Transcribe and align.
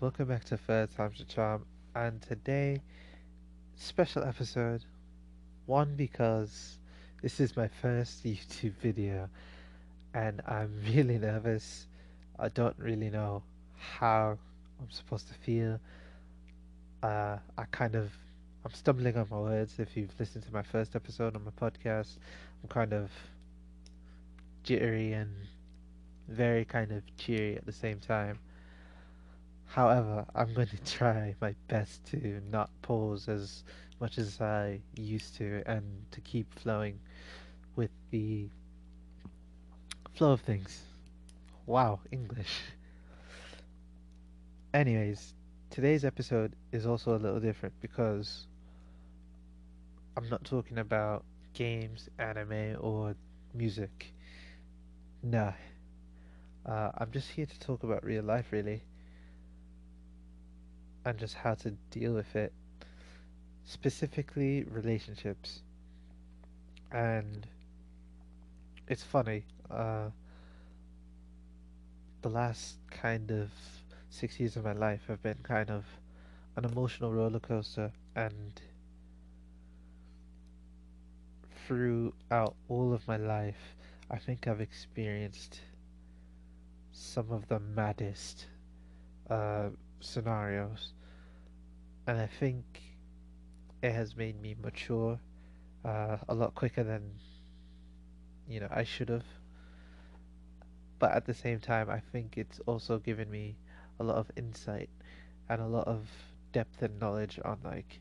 Welcome 0.00 0.28
back 0.28 0.44
to 0.44 0.56
Third 0.56 0.94
Time's 0.96 1.18
the 1.18 1.24
Charm 1.24 1.66
and 1.96 2.22
today 2.22 2.80
special 3.74 4.22
episode 4.22 4.84
one 5.66 5.96
because 5.96 6.78
this 7.20 7.40
is 7.40 7.56
my 7.56 7.66
first 7.66 8.24
YouTube 8.24 8.74
video 8.80 9.28
and 10.14 10.40
I'm 10.46 10.72
really 10.86 11.18
nervous. 11.18 11.88
I 12.38 12.48
don't 12.48 12.78
really 12.78 13.10
know 13.10 13.42
how 13.76 14.38
I'm 14.80 14.88
supposed 14.88 15.26
to 15.28 15.34
feel. 15.34 15.80
Uh, 17.02 17.38
I 17.58 17.64
kind 17.72 17.96
of 17.96 18.12
I'm 18.64 18.72
stumbling 18.74 19.16
on 19.16 19.26
my 19.32 19.40
words 19.40 19.80
if 19.80 19.96
you've 19.96 20.14
listened 20.20 20.44
to 20.44 20.52
my 20.52 20.62
first 20.62 20.94
episode 20.94 21.34
on 21.34 21.44
my 21.44 21.50
podcast. 21.50 22.18
I'm 22.62 22.68
kind 22.68 22.92
of 22.92 23.10
jittery 24.62 25.14
and 25.14 25.34
very 26.28 26.64
kind 26.64 26.92
of 26.92 27.02
cheery 27.16 27.56
at 27.56 27.66
the 27.66 27.72
same 27.72 27.98
time. 27.98 28.38
However, 29.68 30.24
I'm 30.34 30.54
going 30.54 30.68
to 30.76 30.82
try 30.84 31.34
my 31.40 31.54
best 31.68 32.04
to 32.06 32.40
not 32.50 32.70
pause 32.82 33.28
as 33.28 33.64
much 34.00 34.16
as 34.18 34.40
I 34.40 34.80
used 34.96 35.36
to 35.36 35.62
and 35.66 35.84
to 36.10 36.20
keep 36.22 36.52
flowing 36.54 36.98
with 37.76 37.90
the 38.10 38.48
flow 40.14 40.32
of 40.32 40.40
things. 40.40 40.82
Wow, 41.66 42.00
English. 42.10 42.60
Anyways, 44.72 45.34
today's 45.70 46.04
episode 46.04 46.54
is 46.72 46.86
also 46.86 47.14
a 47.14 47.20
little 47.20 47.40
different 47.40 47.74
because 47.80 48.46
I'm 50.16 50.28
not 50.30 50.44
talking 50.44 50.78
about 50.78 51.24
games, 51.52 52.08
anime, 52.18 52.76
or 52.80 53.14
music. 53.52 54.12
Nah. 55.22 55.52
Uh, 56.64 56.90
I'm 56.96 57.10
just 57.10 57.28
here 57.28 57.46
to 57.46 57.60
talk 57.60 57.82
about 57.82 58.02
real 58.04 58.24
life, 58.24 58.46
really 58.50 58.82
and 61.08 61.18
just 61.18 61.34
how 61.34 61.54
to 61.54 61.70
deal 61.90 62.12
with 62.12 62.36
it. 62.36 62.52
Specifically, 63.64 64.64
relationships. 64.64 65.62
And 66.92 67.46
it's 68.88 69.02
funny. 69.02 69.44
Uh, 69.70 70.10
the 72.20 72.28
last 72.28 72.76
kind 72.90 73.30
of 73.30 73.48
six 74.10 74.38
years 74.38 74.56
of 74.56 74.64
my 74.64 74.74
life 74.74 75.00
have 75.08 75.22
been 75.22 75.38
kind 75.42 75.70
of 75.70 75.86
an 76.56 76.66
emotional 76.66 77.10
roller 77.10 77.40
coaster, 77.40 77.90
and 78.14 78.60
throughout 81.66 82.54
all 82.68 82.92
of 82.92 83.06
my 83.08 83.16
life, 83.16 83.76
I 84.10 84.18
think 84.18 84.46
I've 84.46 84.60
experienced 84.60 85.60
some 86.92 87.30
of 87.30 87.48
the 87.48 87.60
maddest 87.60 88.46
uh, 89.30 89.68
scenarios 90.00 90.92
and 92.08 92.18
I 92.18 92.26
think 92.26 92.64
it 93.82 93.92
has 93.92 94.16
made 94.16 94.40
me 94.40 94.56
mature 94.62 95.20
uh, 95.84 96.16
a 96.28 96.34
lot 96.34 96.54
quicker 96.54 96.82
than 96.82 97.02
you 98.48 98.60
know 98.60 98.68
I 98.70 98.84
should 98.84 99.08
have. 99.10 99.24
But 100.98 101.12
at 101.12 101.26
the 101.26 101.34
same 101.34 101.60
time, 101.60 101.90
I 101.90 102.00
think 102.00 102.38
it's 102.38 102.60
also 102.66 102.98
given 102.98 103.30
me 103.30 103.56
a 104.00 104.04
lot 104.04 104.16
of 104.16 104.30
insight 104.36 104.90
and 105.48 105.60
a 105.60 105.66
lot 105.66 105.86
of 105.86 106.08
depth 106.52 106.82
and 106.82 106.98
knowledge 106.98 107.38
on 107.44 107.58
like 107.64 108.00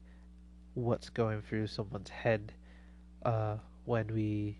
what's 0.76 1.10
going 1.10 1.42
through 1.42 1.68
someone's 1.68 2.10
head 2.10 2.54
uh, 3.26 3.58
when 3.86 4.08
we 4.14 4.58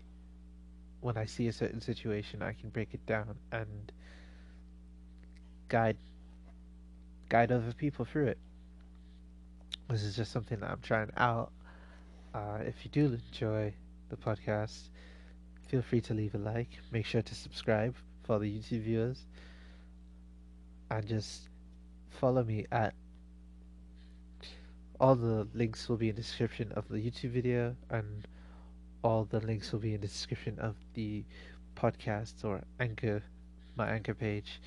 when 1.00 1.16
I 1.16 1.26
see 1.26 1.48
a 1.48 1.52
certain 1.52 1.80
situation, 1.80 2.42
I 2.42 2.52
can 2.52 2.70
break 2.70 2.94
it 2.94 3.06
down 3.06 3.36
and 3.52 3.92
guide 5.68 5.96
guide 7.28 7.52
other 7.52 7.72
people 7.72 8.04
through 8.04 8.26
it. 8.28 8.38
This 9.88 10.02
is 10.02 10.16
just 10.16 10.32
something 10.32 10.60
that 10.60 10.70
I'm 10.70 10.80
trying 10.82 11.10
out. 11.16 11.50
Uh, 12.34 12.58
if 12.60 12.84
you 12.84 12.90
do 12.90 13.18
enjoy 13.30 13.72
the 14.10 14.16
podcast, 14.16 14.90
feel 15.66 15.80
free 15.80 16.02
to 16.02 16.14
leave 16.14 16.34
a 16.34 16.38
like. 16.38 16.68
Make 16.92 17.06
sure 17.06 17.22
to 17.22 17.34
subscribe 17.34 17.94
for 18.24 18.38
the 18.38 18.46
YouTube 18.46 18.82
viewers. 18.82 19.24
And 20.90 21.06
just 21.06 21.48
follow 22.10 22.44
me 22.44 22.66
at 22.70 22.92
all 25.00 25.14
the 25.14 25.48
links 25.54 25.88
will 25.88 25.96
be 25.96 26.10
in 26.10 26.16
the 26.16 26.22
description 26.22 26.70
of 26.72 26.86
the 26.88 26.96
YouTube 26.96 27.30
video 27.30 27.74
and 27.88 28.26
all 29.02 29.24
the 29.24 29.40
links 29.40 29.72
will 29.72 29.78
be 29.78 29.94
in 29.94 30.00
the 30.00 30.06
description 30.06 30.58
of 30.58 30.74
the 30.94 31.24
podcast 31.76 32.44
or 32.44 32.60
anchor 32.80 33.22
my 33.76 33.88
anchor 33.88 34.14
page 34.14 34.60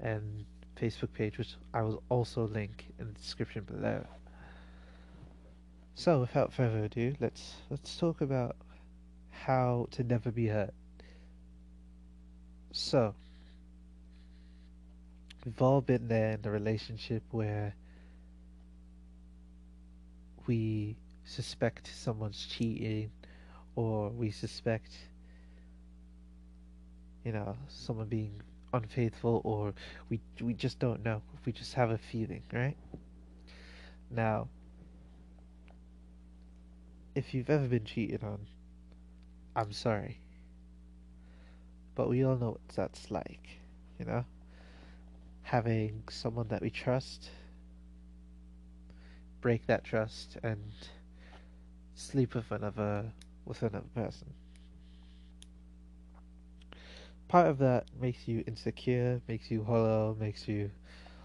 and 0.00 0.44
Facebook 0.76 1.12
page 1.14 1.38
which 1.38 1.56
I 1.72 1.82
will 1.82 2.02
also 2.10 2.46
link 2.46 2.86
in 2.98 3.06
the 3.06 3.12
description 3.14 3.64
below. 3.64 4.04
So, 5.98 6.20
without 6.20 6.52
further 6.52 6.84
ado, 6.84 7.16
let's 7.18 7.56
let's 7.70 7.98
talk 7.98 8.20
about 8.20 8.54
how 9.30 9.88
to 9.90 10.04
never 10.04 10.30
be 10.30 10.46
hurt. 10.46 10.72
So, 12.70 13.16
we've 15.44 15.60
all 15.60 15.80
been 15.80 16.06
there 16.06 16.34
in 16.34 16.40
a 16.44 16.52
relationship 16.52 17.24
where 17.32 17.74
we 20.46 20.94
suspect 21.24 21.90
someone's 21.92 22.46
cheating, 22.46 23.10
or 23.74 24.10
we 24.10 24.30
suspect, 24.30 24.92
you 27.24 27.32
know, 27.32 27.56
someone 27.66 28.06
being 28.06 28.40
unfaithful, 28.72 29.40
or 29.42 29.74
we 30.10 30.20
we 30.40 30.54
just 30.54 30.78
don't 30.78 31.02
know. 31.02 31.22
We 31.44 31.50
just 31.50 31.74
have 31.74 31.90
a 31.90 31.98
feeling, 31.98 32.44
right? 32.52 32.76
Now 34.12 34.46
if 37.18 37.34
you've 37.34 37.50
ever 37.50 37.66
been 37.66 37.84
cheated 37.84 38.22
on, 38.22 38.38
I'm 39.56 39.72
sorry. 39.72 40.20
But 41.96 42.08
we 42.08 42.24
all 42.24 42.36
know 42.36 42.50
what 42.50 42.68
that's 42.76 43.10
like, 43.10 43.48
you 43.98 44.04
know? 44.04 44.24
Having 45.42 46.04
someone 46.10 46.46
that 46.48 46.62
we 46.62 46.70
trust 46.70 47.30
break 49.40 49.66
that 49.66 49.84
trust 49.84 50.36
and 50.42 50.72
sleep 51.94 52.34
with 52.34 52.50
another 52.50 53.04
with 53.44 53.62
another 53.62 53.86
person. 53.94 54.32
Part 57.28 57.48
of 57.48 57.58
that 57.58 57.86
makes 58.00 58.26
you 58.26 58.44
insecure, 58.46 59.20
makes 59.28 59.50
you 59.50 59.64
hollow, 59.64 60.16
makes 60.18 60.48
you 60.48 60.70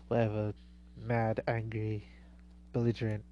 whatever, 0.07 0.53
mad, 0.97 1.41
angry, 1.47 2.07
belligerent, 2.71 3.23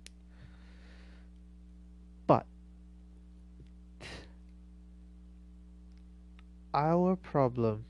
our 6.74 7.16
problem 7.16 7.86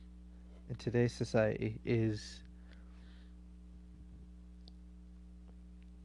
in 0.69 0.75
today's 0.75 1.13
society 1.13 1.79
is 1.85 2.41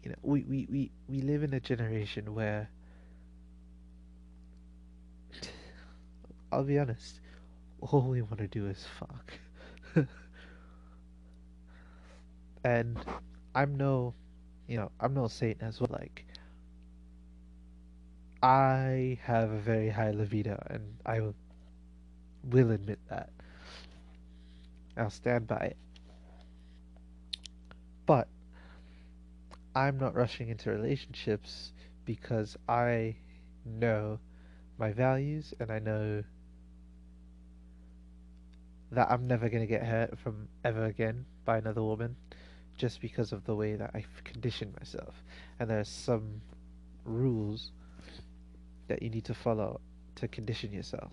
you 0.02 0.10
know 0.10 0.16
we, 0.22 0.42
we, 0.42 0.66
we, 0.70 0.90
we 1.08 1.20
live 1.20 1.42
in 1.42 1.54
a 1.54 1.60
generation 1.60 2.34
where 2.34 2.68
I'll 6.52 6.64
be 6.64 6.78
honest 6.78 7.20
all 7.80 8.02
we 8.02 8.22
want 8.22 8.38
to 8.38 8.48
do 8.48 8.66
is 8.66 8.86
fuck. 8.98 9.32
And 12.64 12.98
I'm 13.54 13.76
no 13.76 14.14
you 14.66 14.76
know 14.76 14.90
I'm 15.00 15.14
no 15.14 15.28
saint 15.28 15.58
as 15.62 15.80
well 15.80 15.90
like 15.92 16.26
I 18.42 19.18
have 19.22 19.50
a 19.50 19.58
very 19.58 19.88
high 19.88 20.10
libido 20.10 20.60
and 20.68 20.96
I 21.06 21.20
will 21.20 21.34
will 22.50 22.70
admit 22.70 22.98
that. 23.08 23.30
I'll 24.96 25.10
stand 25.10 25.46
by 25.46 25.56
it. 25.56 25.76
But 28.06 28.28
I'm 29.74 29.98
not 29.98 30.14
rushing 30.14 30.48
into 30.48 30.70
relationships 30.70 31.72
because 32.04 32.56
I 32.68 33.16
know 33.64 34.18
my 34.78 34.92
values 34.92 35.52
and 35.60 35.70
I 35.70 35.78
know 35.80 36.22
that 38.92 39.10
I'm 39.10 39.26
never 39.26 39.48
going 39.48 39.62
to 39.62 39.66
get 39.66 39.82
hurt 39.82 40.18
from 40.18 40.48
ever 40.64 40.84
again 40.84 41.26
by 41.44 41.58
another 41.58 41.82
woman 41.82 42.16
just 42.78 43.00
because 43.00 43.32
of 43.32 43.44
the 43.44 43.54
way 43.54 43.74
that 43.74 43.90
I've 43.94 44.24
conditioned 44.24 44.74
myself. 44.78 45.14
And 45.58 45.68
there 45.68 45.80
are 45.80 45.84
some 45.84 46.40
rules 47.04 47.72
that 48.88 49.02
you 49.02 49.10
need 49.10 49.24
to 49.24 49.34
follow 49.34 49.80
to 50.16 50.28
condition 50.28 50.72
yourself. 50.72 51.12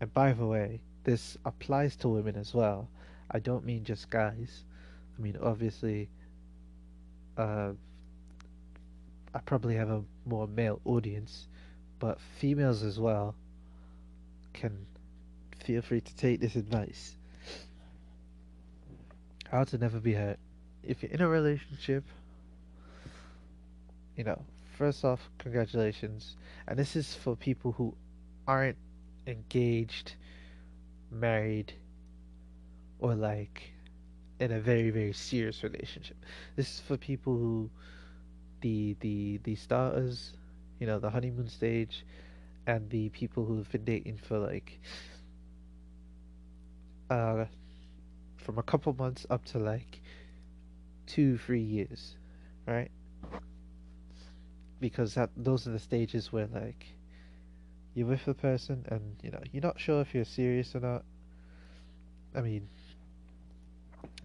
And 0.00 0.12
by 0.12 0.32
the 0.32 0.46
way, 0.46 0.80
this 1.04 1.36
applies 1.44 1.96
to 1.96 2.08
women 2.08 2.36
as 2.36 2.52
well. 2.52 2.88
I 3.30 3.38
don't 3.38 3.64
mean 3.64 3.84
just 3.84 4.10
guys. 4.10 4.64
I 5.18 5.22
mean, 5.22 5.36
obviously, 5.42 6.08
uh, 7.36 7.72
I 9.34 9.38
probably 9.40 9.76
have 9.76 9.90
a 9.90 10.02
more 10.24 10.46
male 10.46 10.80
audience, 10.84 11.48
but 11.98 12.20
females 12.38 12.82
as 12.82 12.98
well 12.98 13.34
can 14.52 14.86
feel 15.64 15.82
free 15.82 16.00
to 16.00 16.16
take 16.16 16.40
this 16.40 16.56
advice. 16.56 17.16
How 19.50 19.64
to 19.64 19.78
never 19.78 20.00
be 20.00 20.14
hurt 20.14 20.38
if 20.86 21.02
you're 21.02 21.12
in 21.12 21.20
a 21.20 21.28
relationship, 21.28 22.04
you 24.16 24.24
know, 24.24 24.40
first 24.78 25.04
off, 25.04 25.28
congratulations. 25.38 26.36
And 26.68 26.78
this 26.78 26.96
is 26.96 27.14
for 27.14 27.36
people 27.36 27.72
who 27.72 27.94
aren't 28.46 28.76
engaged, 29.26 30.14
married, 31.10 31.72
or 32.98 33.14
like 33.14 33.72
in 34.40 34.52
a 34.52 34.60
very 34.60 34.90
very 34.90 35.12
serious 35.12 35.62
relationship. 35.62 36.16
This 36.56 36.74
is 36.74 36.80
for 36.80 36.96
people 36.96 37.36
who 37.36 37.70
the 38.60 38.96
the 39.00 39.38
the 39.44 39.54
starters, 39.54 40.32
you 40.80 40.86
know, 40.86 40.98
the 40.98 41.10
honeymoon 41.10 41.48
stage, 41.48 42.04
and 42.66 42.88
the 42.90 43.08
people 43.10 43.44
who've 43.44 43.70
been 43.70 43.84
dating 43.84 44.18
for 44.18 44.38
like 44.38 44.80
uh 47.10 47.44
from 48.36 48.58
a 48.58 48.62
couple 48.62 48.92
months 48.94 49.26
up 49.30 49.44
to 49.44 49.58
like 49.58 50.00
two 51.06 51.36
three 51.38 51.62
years, 51.62 52.16
right? 52.66 52.90
Because 54.80 55.14
that 55.14 55.30
those 55.36 55.66
are 55.66 55.70
the 55.70 55.78
stages 55.78 56.32
where 56.32 56.46
like 56.46 56.86
you're 57.96 58.06
with 58.06 58.26
the 58.26 58.34
person 58.34 58.84
and 58.90 59.16
you 59.22 59.30
know 59.30 59.40
you're 59.50 59.62
not 59.62 59.80
sure 59.80 60.02
if 60.02 60.14
you're 60.14 60.26
serious 60.26 60.74
or 60.76 60.80
not. 60.80 61.02
I 62.34 62.42
mean, 62.42 62.68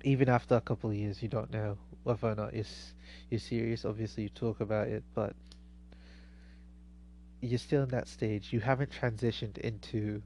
even 0.04 0.28
after 0.28 0.56
a 0.56 0.62
couple 0.62 0.90
of 0.90 0.96
years, 0.98 1.24
you 1.24 1.30
don't 1.30 1.50
know 1.52 1.78
whether 2.04 2.28
or 2.28 2.36
not 2.36 2.54
it's 2.54 2.94
you're 3.30 3.40
serious. 3.40 3.86
Obviously, 3.86 4.24
you 4.24 4.30
talk 4.30 4.60
about 4.60 4.90
it, 4.90 5.04
but 5.16 5.34
you're 7.40 7.58
still 7.58 7.84
in 7.84 7.90
that 7.90 8.10
stage. 8.10 8.52
You 8.52 8.60
haven't 8.60 8.92
transitioned 8.92 9.58
into, 9.60 10.22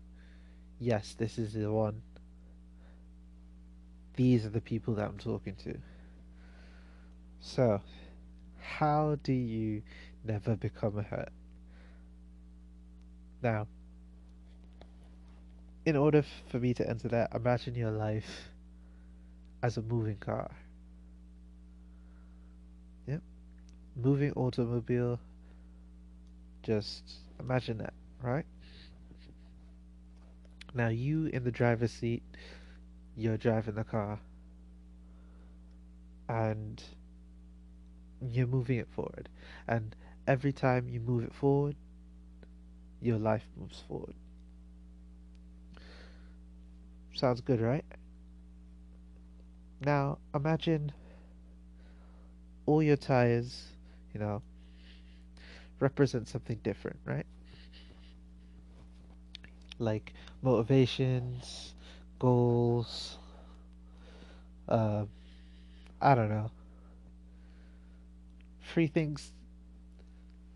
yes, 0.79 1.13
this 1.15 1.37
is 1.37 1.53
the 1.53 1.71
one. 1.71 2.01
These 4.15 4.47
are 4.47 4.49
the 4.49 4.61
people 4.61 4.95
that 4.95 5.07
I'm 5.07 5.19
talking 5.19 5.55
to. 5.65 5.77
So, 7.41 7.79
how 8.59 9.19
do 9.21 9.33
you 9.33 9.83
never 10.23 10.55
become 10.55 10.97
a 10.97 11.03
hurt? 11.03 11.29
Now, 13.45 13.67
in 15.85 15.95
order 15.95 16.23
for 16.47 16.57
me 16.57 16.73
to 16.73 16.89
enter 16.89 17.07
that, 17.09 17.35
imagine 17.35 17.75
your 17.75 17.91
life 17.91 18.49
as 19.61 19.77
a 19.77 19.83
moving 19.83 20.15
car. 20.15 20.49
Yep. 23.05 23.21
Moving 23.95 24.31
automobile. 24.31 25.19
Just 26.63 27.03
imagine 27.39 27.77
that, 27.77 27.93
right? 28.19 28.47
Now 30.73 30.87
you 30.87 31.27
in 31.27 31.43
the 31.43 31.51
driver's 31.51 31.91
seat, 31.91 32.23
you're 33.15 33.37
driving 33.37 33.75
the 33.75 33.83
car. 33.83 34.19
And 36.27 36.81
you're 38.19 38.47
moving 38.47 38.79
it 38.79 38.87
forward. 38.95 39.29
And 39.67 39.95
every 40.25 40.51
time 40.51 40.89
you 40.89 40.99
move 40.99 41.25
it 41.25 41.33
forward, 41.35 41.75
your 43.05 43.19
life 43.19 43.45
moves 43.55 43.83
forward. 43.87 44.15
Sounds 47.13 47.39
good, 47.41 47.61
right? 47.61 47.85
Now, 49.85 50.17
imagine 50.33 50.91
all 52.65 52.81
your 52.81 52.97
tires, 52.97 53.67
you 54.13 54.19
know, 54.19 54.41
represent 55.79 56.27
something 56.27 56.59
different, 56.63 56.97
right? 57.05 57.25
Like 59.77 60.13
motivations, 60.41 61.75
goals, 62.17 63.17
uh, 64.67 65.05
I 66.01 66.15
don't 66.15 66.29
know. 66.29 66.49
Free 68.61 68.87
things, 68.87 69.31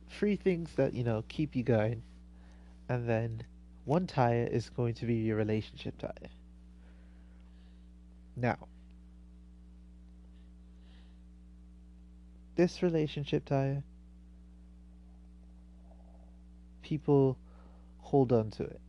free 0.08 0.36
things 0.36 0.72
that, 0.76 0.94
you 0.94 1.04
know, 1.04 1.24
keep 1.28 1.56
you 1.56 1.64
going. 1.64 2.02
And 2.90 3.08
then 3.08 3.44
one 3.86 4.08
tire 4.08 4.48
is 4.52 4.70
going 4.70 4.96
to 4.96 5.06
be 5.06 5.16
your 5.16 5.38
relationship 5.38 5.98
tire. 6.00 6.32
Now, 8.36 8.58
this 12.56 12.82
relationship 12.82 13.46
tire, 13.46 13.84
people 16.82 17.38
hold 18.00 18.34
on 18.34 18.50
to 18.52 18.64
it. 18.64 18.82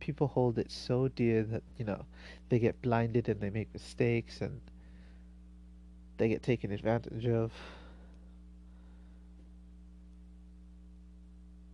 People 0.00 0.26
hold 0.26 0.58
it 0.58 0.70
so 0.70 1.08
dear 1.08 1.44
that, 1.44 1.62
you 1.78 1.84
know, 1.84 2.04
they 2.48 2.58
get 2.58 2.82
blinded 2.82 3.28
and 3.28 3.40
they 3.40 3.50
make 3.50 3.72
mistakes 3.72 4.40
and 4.40 4.60
they 6.16 6.28
get 6.28 6.42
taken 6.42 6.72
advantage 6.72 7.26
of. 7.26 7.52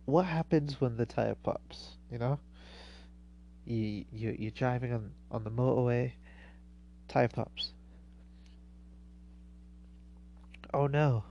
What 0.05 0.25
happens 0.25 0.79
when 0.81 0.97
the 0.97 1.05
tire 1.05 1.35
pops, 1.35 1.97
you 2.11 2.17
know? 2.17 2.39
You, 3.65 4.05
you, 4.11 4.35
you're 4.37 4.51
driving 4.51 4.93
on, 4.93 5.11
on 5.31 5.43
the 5.43 5.51
motorway, 5.51 6.11
tire 7.07 7.29
pops 7.29 7.71
oh 10.73 10.87
no, 10.87 11.23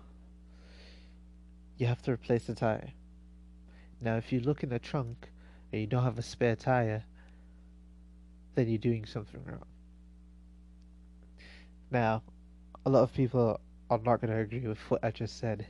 you 1.77 1.87
have 1.87 2.03
to 2.03 2.13
replace 2.13 2.45
the 2.45 2.55
tire. 2.55 2.93
Now, 4.01 4.17
if 4.17 4.33
you 4.33 4.41
look 4.41 4.63
in 4.63 4.69
the 4.69 4.79
trunk 4.79 5.29
and 5.73 5.81
you 5.81 5.87
don't 5.87 6.05
have 6.05 6.19
a 6.19 6.23
spare 6.23 6.57
tire, 6.57 7.05
then 8.55 8.69
you're 8.69 8.79
doing 8.79 9.05
something 9.05 9.43
wrong. 9.45 9.65
Now, 11.91 12.23
a 12.87 12.91
lot 12.91 13.03
of 13.03 13.13
people 13.13 13.61
are 13.91 13.99
not 13.99 14.21
going 14.21 14.33
to 14.33 14.39
agree 14.39 14.67
with 14.67 14.79
what 14.91 15.05
I 15.05 15.11
just 15.11 15.39
said. 15.39 15.67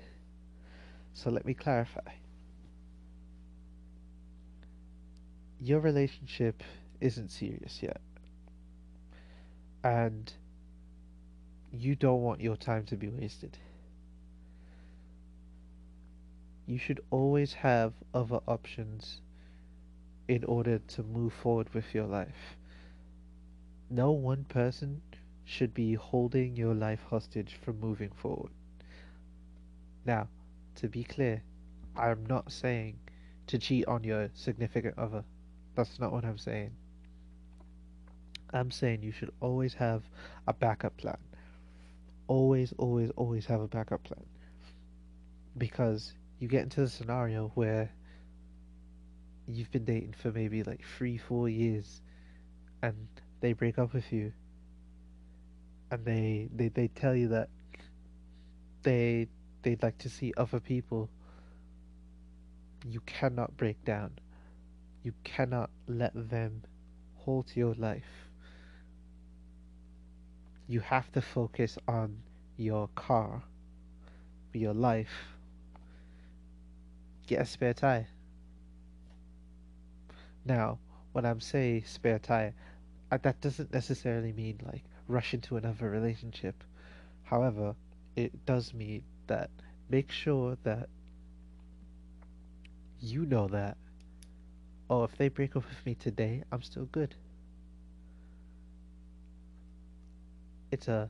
So 1.14 1.30
let 1.30 1.44
me 1.44 1.54
clarify. 1.54 2.00
Your 5.64 5.78
relationship 5.78 6.64
isn't 7.00 7.30
serious 7.30 7.84
yet. 7.84 8.00
And 9.84 10.32
you 11.70 11.94
don't 11.94 12.22
want 12.22 12.40
your 12.40 12.56
time 12.56 12.84
to 12.86 12.96
be 12.96 13.08
wasted. 13.08 13.56
You 16.66 16.78
should 16.78 16.98
always 17.10 17.52
have 17.52 17.92
other 18.12 18.40
options 18.48 19.20
in 20.26 20.42
order 20.44 20.80
to 20.80 21.04
move 21.04 21.32
forward 21.32 21.72
with 21.72 21.94
your 21.94 22.06
life. 22.06 22.56
No 23.88 24.10
one 24.10 24.42
person 24.42 25.00
should 25.44 25.74
be 25.74 25.94
holding 25.94 26.56
your 26.56 26.74
life 26.74 27.04
hostage 27.08 27.56
from 27.64 27.78
moving 27.78 28.10
forward. 28.10 28.50
Now, 30.04 30.26
to 30.76 30.88
be 30.88 31.04
clear, 31.04 31.40
I'm 31.96 32.26
not 32.26 32.50
saying 32.50 32.98
to 33.46 33.58
cheat 33.58 33.86
on 33.86 34.02
your 34.02 34.28
significant 34.34 34.98
other. 34.98 35.22
That's 35.74 35.98
not 35.98 36.12
what 36.12 36.24
I'm 36.24 36.38
saying. 36.38 36.72
I'm 38.52 38.70
saying 38.70 39.02
you 39.02 39.12
should 39.12 39.30
always 39.40 39.74
have 39.74 40.02
a 40.46 40.52
backup 40.52 40.96
plan 40.98 41.16
always, 42.32 42.72
always, 42.78 43.10
always 43.10 43.44
have 43.46 43.60
a 43.60 43.68
backup 43.68 44.02
plan. 44.04 44.24
Because 45.58 46.14
you 46.38 46.48
get 46.48 46.62
into 46.62 46.80
the 46.80 46.88
scenario 46.88 47.52
where 47.54 47.90
you've 49.46 49.70
been 49.70 49.84
dating 49.84 50.14
for 50.14 50.32
maybe 50.32 50.62
like 50.62 50.82
three, 50.96 51.18
four 51.18 51.48
years 51.48 52.00
and 52.82 53.06
they 53.40 53.52
break 53.52 53.78
up 53.78 53.92
with 53.92 54.10
you 54.12 54.32
and 55.90 56.04
they 56.04 56.48
they, 56.54 56.68
they 56.68 56.88
tell 56.88 57.14
you 57.14 57.28
that 57.28 57.50
they 58.82 59.28
they'd 59.62 59.82
like 59.82 59.98
to 59.98 60.08
see 60.08 60.32
other 60.36 60.58
people 60.58 61.10
you 62.88 63.00
cannot 63.00 63.56
break 63.56 63.84
down 63.84 64.10
you 65.02 65.12
cannot 65.24 65.70
let 65.86 66.12
them 66.30 66.62
halt 67.24 67.56
your 67.56 67.74
life 67.74 68.28
you 70.72 70.80
have 70.80 71.12
to 71.12 71.20
focus 71.20 71.76
on 71.86 72.16
your 72.56 72.88
car, 72.94 73.42
your 74.54 74.72
life. 74.72 75.36
Get 77.26 77.42
a 77.42 77.44
spare 77.44 77.74
tire. 77.74 78.08
Now, 80.46 80.78
when 81.12 81.26
I'm 81.26 81.40
saying 81.40 81.84
spare 81.84 82.18
tire, 82.18 82.54
uh, 83.10 83.18
that 83.22 83.40
doesn't 83.42 83.72
necessarily 83.72 84.32
mean 84.32 84.60
like 84.64 84.82
rush 85.08 85.34
into 85.34 85.58
another 85.58 85.90
relationship. 85.90 86.64
However, 87.24 87.74
it 88.16 88.46
does 88.46 88.72
mean 88.72 89.02
that 89.26 89.50
make 89.90 90.10
sure 90.10 90.56
that 90.64 90.88
you 92.98 93.26
know 93.26 93.46
that, 93.48 93.76
oh, 94.92 95.04
if 95.04 95.16
they 95.16 95.28
break 95.28 95.56
up 95.56 95.64
with 95.68 95.86
me 95.86 95.94
today, 95.94 96.42
I'm 96.52 96.62
still 96.62 96.86
good. 96.86 97.14
it's 100.72 100.88
a 100.88 101.08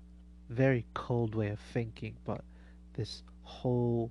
very 0.51 0.85
cold 0.93 1.35
way 1.35 1.49
of 1.49 1.61
thinking, 1.73 2.17
but 2.27 2.43
this 2.95 3.23
whole 3.45 4.11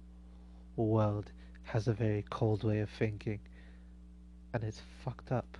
world 0.77 1.29
has 1.63 1.87
a 1.87 1.93
very 1.93 2.25
cold 2.29 2.63
way 2.63 2.79
of 2.79 2.89
thinking, 2.89 3.39
and 4.53 4.63
it's 4.63 4.81
fucked 5.03 5.31
up. 5.31 5.57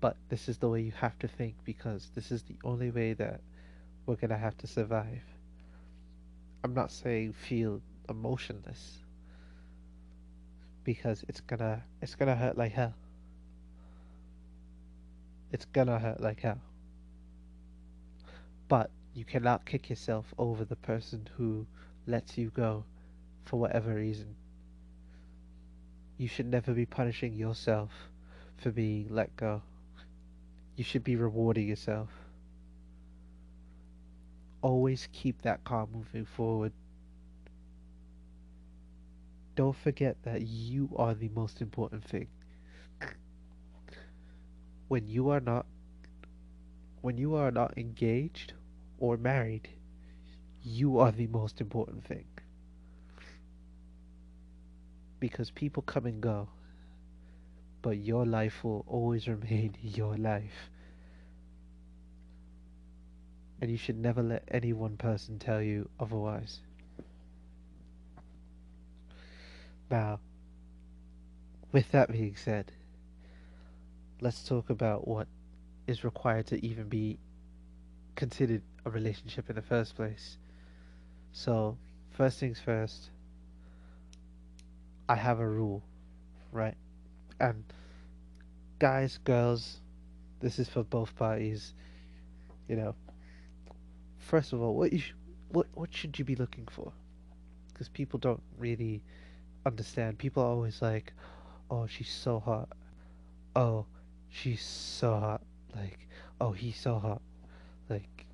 But 0.00 0.16
this 0.28 0.48
is 0.48 0.58
the 0.58 0.68
way 0.68 0.80
you 0.80 0.92
have 0.92 1.18
to 1.18 1.28
think 1.28 1.56
because 1.64 2.10
this 2.14 2.30
is 2.30 2.42
the 2.44 2.56
only 2.62 2.90
way 2.90 3.14
that 3.14 3.40
we're 4.06 4.16
gonna 4.16 4.38
have 4.38 4.56
to 4.58 4.66
survive. 4.66 5.22
I'm 6.62 6.72
not 6.72 6.92
saying 6.92 7.32
feel 7.32 7.82
emotionless 8.08 8.98
because 10.84 11.24
it's 11.28 11.40
gonna 11.40 11.82
it's 12.00 12.14
gonna 12.14 12.36
hurt 12.36 12.56
like 12.56 12.72
hell. 12.72 12.94
It's 15.54 15.66
gonna 15.66 16.00
hurt 16.00 16.20
like 16.20 16.40
hell. 16.40 16.58
But 18.66 18.90
you 19.14 19.24
cannot 19.24 19.64
kick 19.64 19.88
yourself 19.88 20.34
over 20.36 20.64
the 20.64 20.74
person 20.74 21.28
who 21.36 21.64
lets 22.08 22.36
you 22.36 22.50
go 22.50 22.82
for 23.44 23.60
whatever 23.60 23.94
reason. 23.94 24.34
You 26.18 26.26
should 26.26 26.46
never 26.46 26.72
be 26.72 26.86
punishing 26.86 27.34
yourself 27.34 27.92
for 28.56 28.72
being 28.72 29.06
let 29.10 29.36
go. 29.36 29.62
You 30.74 30.82
should 30.82 31.04
be 31.04 31.14
rewarding 31.14 31.68
yourself. 31.68 32.10
Always 34.60 35.06
keep 35.12 35.42
that 35.42 35.62
car 35.62 35.86
moving 35.86 36.24
forward. 36.24 36.72
Don't 39.54 39.76
forget 39.76 40.16
that 40.24 40.42
you 40.42 40.90
are 40.96 41.14
the 41.14 41.28
most 41.28 41.62
important 41.62 42.02
thing. 42.02 42.26
When 44.88 45.08
you 45.08 45.30
are 45.30 45.40
not 45.40 45.66
when 47.00 47.18
you 47.18 47.34
are 47.34 47.50
not 47.50 47.76
engaged 47.76 48.54
or 48.98 49.18
married, 49.18 49.68
you 50.62 50.98
are 50.98 51.12
the 51.12 51.26
most 51.26 51.60
important 51.60 52.02
thing. 52.04 52.24
Because 55.20 55.50
people 55.50 55.82
come 55.82 56.06
and 56.06 56.22
go, 56.22 56.48
but 57.82 57.98
your 57.98 58.24
life 58.24 58.64
will 58.64 58.86
always 58.88 59.28
remain 59.28 59.74
your 59.82 60.16
life. 60.16 60.70
And 63.60 63.70
you 63.70 63.76
should 63.76 63.98
never 63.98 64.22
let 64.22 64.44
any 64.48 64.72
one 64.72 64.96
person 64.96 65.38
tell 65.38 65.60
you 65.60 65.90
otherwise. 66.00 66.60
Now, 69.90 70.20
with 71.70 71.90
that 71.92 72.10
being 72.10 72.36
said, 72.36 72.72
let's 74.24 74.42
talk 74.42 74.70
about 74.70 75.06
what 75.06 75.28
is 75.86 76.02
required 76.02 76.46
to 76.46 76.64
even 76.64 76.88
be 76.88 77.18
considered 78.16 78.62
a 78.86 78.90
relationship 78.90 79.50
in 79.50 79.56
the 79.56 79.62
first 79.62 79.94
place. 79.96 80.38
So, 81.32 81.76
first 82.10 82.38
things 82.38 82.58
first, 82.58 83.10
I 85.10 85.16
have 85.16 85.40
a 85.40 85.46
rule, 85.46 85.82
right? 86.52 86.74
And 87.38 87.64
guys, 88.78 89.18
girls, 89.24 89.82
this 90.40 90.58
is 90.58 90.70
for 90.70 90.84
both 90.84 91.14
parties. 91.16 91.74
You 92.66 92.76
know, 92.76 92.94
first 94.16 94.54
of 94.54 94.62
all, 94.62 94.74
what 94.74 94.90
you 94.90 95.00
sh- 95.00 95.12
what 95.50 95.66
what 95.74 95.94
should 95.94 96.18
you 96.18 96.24
be 96.24 96.34
looking 96.36 96.66
for? 96.70 96.92
Because 97.72 97.90
people 97.90 98.18
don't 98.18 98.42
really 98.58 99.02
understand. 99.66 100.16
People 100.18 100.42
are 100.42 100.46
always 100.48 100.80
like, 100.80 101.12
"Oh, 101.70 101.86
she's 101.86 102.10
so 102.10 102.40
hot." 102.40 102.70
Oh, 103.54 103.84
she's 104.34 104.62
so 104.62 105.18
hot. 105.18 105.42
Like, 105.74 105.98
oh, 106.40 106.50
he's 106.52 106.76
so 106.76 106.98
hot. 106.98 107.22
Like, 107.88 108.26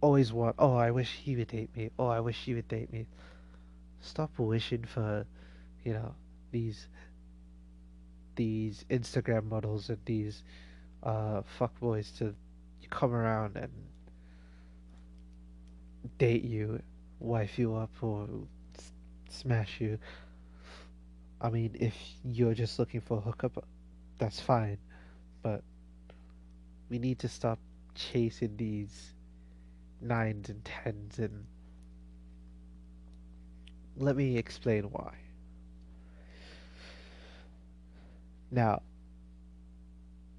always 0.00 0.32
want, 0.32 0.56
oh, 0.58 0.76
I 0.76 0.90
wish 0.90 1.10
he 1.12 1.34
would 1.36 1.48
date 1.48 1.74
me. 1.74 1.90
Oh, 1.98 2.06
I 2.06 2.20
wish 2.20 2.38
she 2.38 2.54
would 2.54 2.68
date 2.68 2.92
me. 2.92 3.06
Stop 4.02 4.30
wishing 4.38 4.84
for, 4.84 5.24
you 5.84 5.92
know, 5.94 6.14
these 6.52 6.88
these 8.36 8.84
Instagram 8.90 9.44
models 9.44 9.90
and 9.90 9.98
these 10.06 10.44
uh, 11.02 11.42
fuckboys 11.58 12.16
to 12.18 12.34
come 12.88 13.12
around 13.12 13.56
and 13.56 13.70
date 16.18 16.44
you, 16.44 16.80
wife 17.18 17.58
you 17.58 17.74
up, 17.74 17.90
or 18.00 18.26
s- 18.78 18.92
smash 19.28 19.80
you. 19.80 19.98
I 21.40 21.50
mean, 21.50 21.76
if 21.78 21.94
you're 22.24 22.54
just 22.54 22.78
looking 22.78 23.00
for 23.00 23.18
a 23.18 23.20
hookup, 23.20 23.64
that's 24.20 24.38
fine. 24.38 24.78
But 25.42 25.62
we 26.88 27.00
need 27.00 27.18
to 27.20 27.28
stop 27.28 27.58
chasing 27.96 28.56
these 28.56 29.14
nines 30.00 30.48
and 30.48 30.64
tens 30.64 31.18
and 31.18 31.46
let 33.96 34.14
me 34.14 34.36
explain 34.36 34.84
why. 34.84 35.14
Now, 38.50 38.82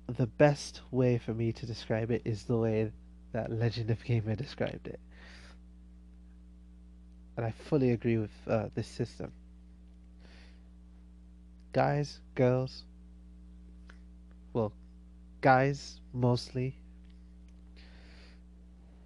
the 0.07 0.27
best 0.27 0.81
way 0.91 1.17
for 1.17 1.33
me 1.33 1.51
to 1.53 1.65
describe 1.65 2.11
it 2.11 2.21
is 2.25 2.43
the 2.43 2.57
way 2.57 2.91
that 3.33 3.51
Legend 3.51 3.89
of 3.89 4.03
Gamer 4.03 4.35
described 4.35 4.87
it. 4.87 4.99
And 7.37 7.45
I 7.45 7.51
fully 7.51 7.91
agree 7.91 8.17
with 8.17 8.31
uh, 8.47 8.67
this 8.75 8.87
system. 8.87 9.31
Guys, 11.71 12.19
girls, 12.35 12.83
well, 14.53 14.73
guys 15.41 15.99
mostly, 16.13 16.75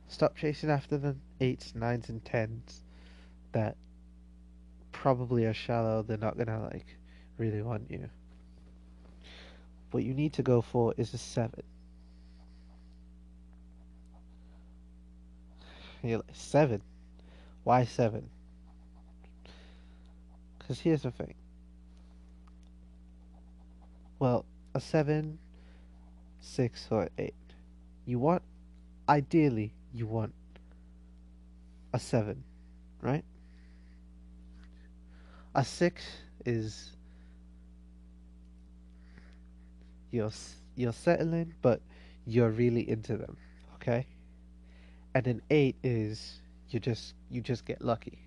stop 0.08 0.36
chasing 0.36 0.70
after 0.70 0.98
the 0.98 1.16
eights, 1.40 1.74
nines, 1.76 2.10
and 2.10 2.24
tens 2.26 2.82
that 3.52 3.76
probably 4.92 5.46
are 5.46 5.54
shallow. 5.54 6.02
They're 6.02 6.18
not 6.18 6.38
gonna 6.38 6.64
like 6.72 6.98
really 7.38 7.62
want 7.62 7.90
you. 7.90 8.10
What 9.92 10.04
you 10.04 10.14
need 10.14 10.34
to 10.34 10.44
go 10.44 10.62
for 10.62 10.94
is 10.98 11.14
a 11.14 11.18
seven. 11.18 11.64
You're 16.04 16.18
like, 16.18 16.28
seven? 16.34 16.82
Why 17.64 17.86
seven? 17.86 18.30
Because 20.60 20.80
here's 20.80 21.04
the 21.04 21.12
thing. 21.12 21.34
Well, 24.20 24.46
a 24.76 24.80
seven, 24.82 25.40
six, 26.42 26.88
or 26.92 27.10
eight. 27.18 27.34
You 28.06 28.20
want, 28.20 28.44
ideally, 29.08 29.74
you 29.94 30.06
want 30.06 30.34
a 31.94 32.00
seven, 32.00 32.44
right? 33.02 33.24
A 35.56 35.64
six 35.64 36.04
is 36.46 36.92
you're 40.12 40.32
you're 40.76 40.92
settling, 40.92 41.54
but 41.62 41.80
you're 42.28 42.50
really 42.50 42.88
into 42.90 43.16
them, 43.16 43.38
okay? 43.76 44.06
And 45.14 45.26
an 45.26 45.42
eight 45.50 45.78
is 45.84 46.42
you 46.70 46.82
just 46.82 47.16
you 47.32 47.40
just 47.40 47.64
get 47.66 47.82
lucky. 47.82 48.20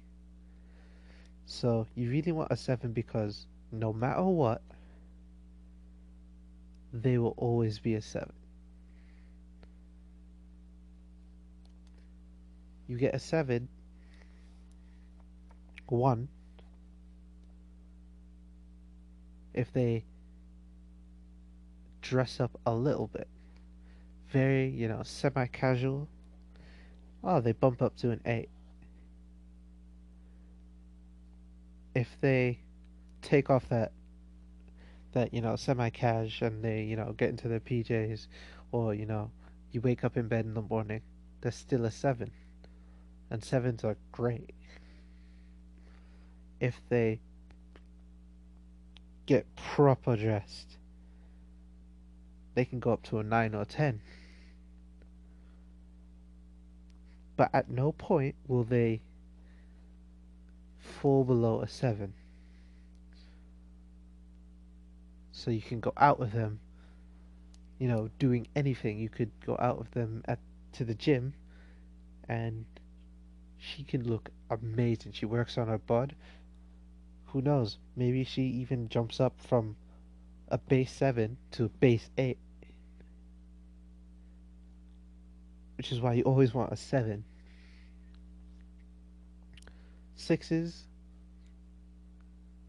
So 1.45 1.87
you 1.95 2.11
really 2.11 2.33
want 2.33 2.51
a 2.51 2.57
seven 2.57 2.93
because 2.93 3.47
no 3.71 3.93
matter 3.93 4.23
what, 4.23 4.63
they 6.93 7.19
will 7.19 7.35
always 7.37 7.79
be 7.79 7.95
a 7.95 8.03
seven. 8.03 8.33
You 12.87 12.97
get 12.97 13.15
a 13.15 13.19
seven, 13.19 13.69
one, 15.89 16.29
if 19.53 19.73
they 19.73 20.05
dress 22.01 22.41
up 22.41 22.59
a 22.65 22.75
little 22.75 23.09
bit. 23.09 23.29
Very, 24.31 24.69
you 24.69 24.89
know, 24.89 25.03
semi 25.03 25.47
casual. 25.47 26.09
Oh, 27.23 27.41
they 27.41 27.53
bump 27.53 27.83
up 27.83 27.97
to 27.99 28.11
an 28.11 28.21
8. 28.25 28.49
If 31.95 32.17
they 32.21 32.61
take 33.21 33.51
off 33.51 33.69
that 33.69 33.93
that, 35.19 35.35
you 35.35 35.41
know, 35.41 35.57
semi 35.57 35.91
cash 35.91 36.43
and 36.43 36.63
they, 36.63 36.83
you 36.83 36.97
know, 36.97 37.13
get 37.17 37.31
into 37.31 37.49
their 37.49 37.61
PJs 37.61 38.29
or, 38.73 38.95
you 38.95 39.07
know, 39.07 39.31
you 39.73 39.81
wake 39.81 40.05
up 40.05 40.17
in 40.17 40.29
bed 40.29 40.45
in 40.45 40.55
the 40.55 40.63
morning, 40.63 41.03
they're 41.41 41.53
still 41.53 41.85
a 41.85 41.91
7. 41.91 42.31
And 43.31 43.43
7s 43.43 43.85
are 43.85 43.97
great. 44.13 44.55
If 46.61 46.81
they 46.89 47.21
get 49.27 49.45
proper 49.57 50.17
dressed 50.17 50.79
they 52.59 52.65
can 52.65 52.81
go 52.81 52.93
up 52.93 53.03
to 53.05 53.21
a 53.21 53.23
9 53.23 53.55
or 53.55 53.65
10. 53.65 54.01
But 57.37 57.51
at 57.53 57.71
no 57.71 57.93
point 57.93 58.35
will 58.49 58.65
they 58.65 59.01
fall 60.81 61.23
below 61.23 61.61
a 61.61 61.69
7. 61.69 62.13
So 65.49 65.53
you 65.53 65.63
can 65.63 65.81
go 65.81 65.95
out 65.97 66.21
with 66.21 66.33
them, 66.33 66.61
you 67.79 67.89
know, 67.89 68.11
doing 68.19 68.49
anything. 68.55 68.99
You 68.99 69.09
could 69.09 69.31
go 69.47 69.57
out 69.59 69.79
with 69.79 69.91
them 69.93 70.23
at 70.27 70.41
to 70.73 70.85
the 70.85 70.93
gym 70.93 71.33
and 72.29 72.67
she 73.57 73.83
can 73.83 74.07
look 74.07 74.29
amazing. 74.51 75.13
She 75.13 75.25
works 75.25 75.57
on 75.57 75.69
her 75.69 75.79
bod. 75.79 76.15
Who 77.29 77.41
knows? 77.41 77.79
Maybe 77.97 78.25
she 78.25 78.43
even 78.43 78.91
jumps 78.91 79.21
up 79.21 79.41
from 79.41 79.77
a 80.49 80.59
base 80.59 80.93
7 80.93 81.39
to 81.53 81.71
base 81.81 82.11
8. 82.19 82.37
which 85.79 85.93
is 85.93 85.99
why 85.99 86.13
you 86.13 86.25
always 86.25 86.53
want 86.53 86.73
a 86.73 86.77
seven. 86.77 87.25
Sixes, 90.15 90.85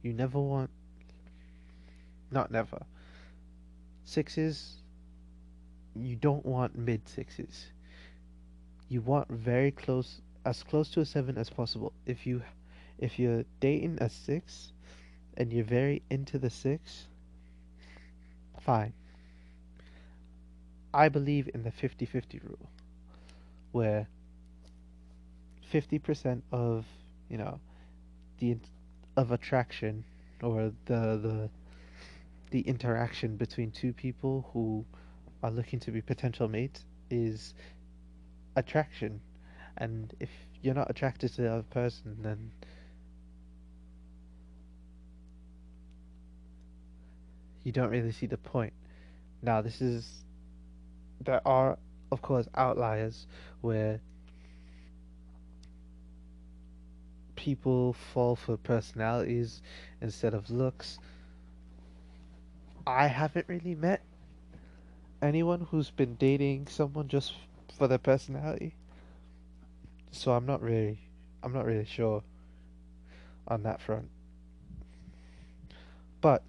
you 0.02 0.14
never 0.14 0.40
want, 0.40 0.70
not 2.32 2.52
never. 2.52 2.86
Sixes, 4.06 4.78
you 5.96 6.16
don't 6.16 6.46
want 6.46 6.78
mid 6.78 7.08
sixes. 7.08 7.68
You 8.88 9.02
want 9.02 9.30
very 9.30 9.72
close, 9.72 10.22
as 10.46 10.64
close 10.64 10.90
to 10.92 11.02
a 11.02 11.06
seven 11.06 11.38
as 11.38 11.50
possible. 11.50 11.94
If 12.06 12.26
you, 12.26 12.42
if 12.98 13.20
you're 13.20 13.44
dating 13.60 14.00
a 14.02 14.10
six, 14.10 14.74
and 15.38 15.54
you're 15.54 15.64
very 15.64 16.02
into 16.10 16.38
the 16.38 16.50
six, 16.50 17.08
fine. 18.60 18.94
I 20.94 21.08
believe 21.08 21.50
in 21.54 21.64
the 21.64 21.72
50-50 21.72 22.44
rule, 22.44 22.70
where 23.72 24.08
50% 25.72 26.42
of, 26.52 26.86
you 27.30 27.38
know, 27.38 27.60
the 28.40 28.58
of 29.16 29.32
attraction 29.32 30.04
or 30.42 30.72
the 30.86 31.20
the 31.22 31.50
the 32.52 32.62
interaction 32.62 33.36
between 33.36 33.72
two 33.72 33.94
people 33.94 34.50
who 34.54 34.86
are 35.44 35.52
looking 35.52 35.80
to 35.82 35.92
be 35.92 36.02
potential 36.02 36.48
mates 36.48 36.86
is 37.10 37.54
attraction. 38.56 39.22
And 39.78 40.14
if 40.20 40.30
you're 40.62 40.76
not 40.76 40.90
attracted 40.90 41.34
to 41.36 41.42
the 41.42 41.52
other 41.52 41.64
person, 41.64 42.18
then 42.22 42.52
you 47.64 47.72
don't 47.72 47.90
really 47.90 48.12
see 48.12 48.26
the 48.26 48.38
point. 48.38 48.74
Now, 49.42 49.62
this 49.62 49.82
is. 49.82 50.24
There 51.22 51.42
are, 51.46 51.78
of 52.12 52.22
course, 52.22 52.48
outliers 52.56 53.28
where 53.60 54.00
people 57.36 57.94
fall 58.14 58.36
for 58.36 58.58
personalities 58.58 59.62
instead 60.02 60.34
of 60.34 60.50
looks. 60.50 60.98
I 62.90 63.06
haven't 63.06 63.48
really 63.48 63.76
met 63.76 64.02
anyone 65.22 65.68
who's 65.70 65.92
been 65.92 66.16
dating 66.16 66.66
someone 66.68 67.08
just 67.08 67.34
for 67.78 67.88
their 67.88 68.00
personality. 68.00 68.74
So 70.12 70.32
I'm 70.32 70.48
not 70.48 70.60
really 70.62 71.00
I'm 71.44 71.54
not 71.54 71.66
really 71.66 71.86
sure 71.86 72.24
on 73.48 73.62
that 73.64 73.80
front. 73.80 74.10
But 76.20 76.42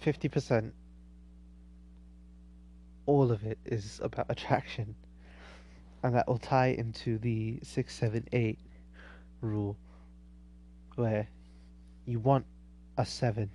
50% 0.00 0.72
all 3.04 3.30
of 3.30 3.44
it 3.44 3.58
is 3.66 4.00
about 4.02 4.26
attraction 4.30 4.94
and 6.02 6.14
that 6.14 6.26
will 6.26 6.38
tie 6.38 6.68
into 6.68 7.18
the 7.18 7.58
678 7.62 8.58
rule 9.42 9.76
where 10.94 11.28
you 12.06 12.18
want 12.18 12.46
a 12.96 13.04
7 13.04 13.50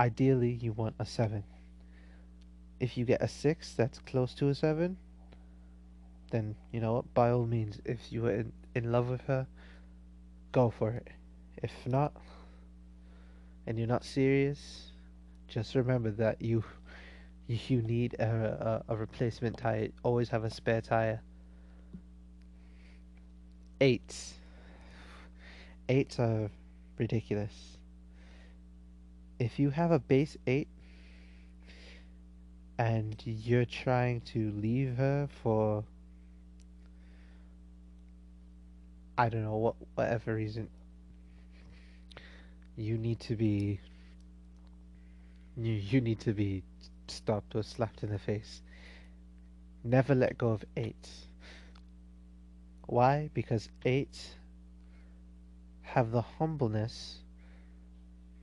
ideally 0.00 0.50
you 0.50 0.72
want 0.72 0.94
a 0.98 1.04
7 1.04 1.44
if 2.80 2.96
you 2.96 3.04
get 3.04 3.22
a 3.22 3.28
6 3.28 3.74
that's 3.74 3.98
close 3.98 4.34
to 4.34 4.48
a 4.48 4.54
7 4.54 4.96
then 6.30 6.54
you 6.72 6.80
know 6.80 6.94
what? 6.94 7.14
By 7.14 7.30
all 7.30 7.44
means 7.44 7.80
if 7.84 8.10
you 8.10 8.26
are 8.26 8.32
in, 8.32 8.52
in 8.74 8.90
love 8.90 9.08
with 9.08 9.20
her 9.22 9.46
go 10.52 10.70
for 10.70 10.90
it. 10.90 11.08
If 11.62 11.72
not 11.86 12.12
and 13.66 13.78
you're 13.78 13.86
not 13.86 14.04
serious 14.04 14.92
just 15.48 15.74
remember 15.74 16.10
that 16.12 16.40
you 16.40 16.64
you 17.68 17.82
need 17.82 18.14
a, 18.14 18.82
a, 18.88 18.94
a 18.94 18.96
replacement 18.96 19.58
tire. 19.58 19.88
Always 20.02 20.28
have 20.28 20.44
a 20.44 20.50
spare 20.50 20.80
tire. 20.80 21.20
Eights. 23.80 24.34
Eights 25.88 26.20
are 26.20 26.48
ridiculous. 26.96 27.79
If 29.40 29.58
you 29.58 29.70
have 29.70 29.90
a 29.90 29.98
base 29.98 30.36
eight 30.46 30.68
and 32.78 33.16
you're 33.24 33.64
trying 33.64 34.20
to 34.32 34.50
leave 34.50 34.96
her 34.96 35.28
for 35.42 35.82
I 39.16 39.30
don't 39.30 39.42
know 39.42 39.56
what 39.56 39.76
whatever 39.94 40.34
reason 40.34 40.68
you 42.76 42.98
need 42.98 43.18
to 43.20 43.34
be 43.34 43.80
you 45.56 45.72
you 45.72 46.02
need 46.02 46.20
to 46.20 46.34
be 46.34 46.62
stopped 47.08 47.54
or 47.54 47.62
slapped 47.62 48.02
in 48.02 48.10
the 48.10 48.18
face. 48.18 48.60
Never 49.82 50.14
let 50.14 50.36
go 50.36 50.50
of 50.50 50.66
eight. 50.76 51.08
Why? 52.84 53.30
Because 53.32 53.70
eight 53.86 54.36
have 55.80 56.10
the 56.10 56.20
humbleness. 56.20 57.20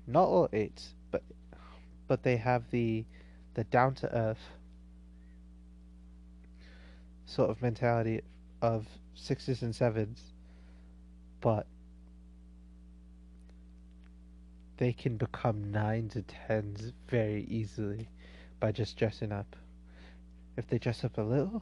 Not 0.08 0.24
all 0.24 0.50
eights, 0.54 0.96
but 1.12 1.22
but 2.08 2.24
they 2.24 2.38
have 2.38 2.72
the 2.72 3.06
the 3.54 3.66
down 3.66 3.94
to 3.96 4.16
earth 4.16 4.52
sort 7.26 7.50
of 7.50 7.62
mentality 7.62 8.22
of 8.62 8.88
sixes 9.14 9.62
and 9.62 9.76
sevens, 9.76 10.22
but 11.42 11.68
they 14.78 14.94
can 14.94 15.18
become 15.18 15.72
nines 15.72 16.16
and 16.16 16.28
tens 16.28 16.94
very 17.10 17.44
easily 17.50 18.08
by 18.60 18.72
just 18.72 18.96
dressing 18.96 19.34
up. 19.34 19.56
If 20.56 20.68
they 20.68 20.78
dress 20.78 21.04
up 21.04 21.18
a 21.18 21.22
little, 21.22 21.62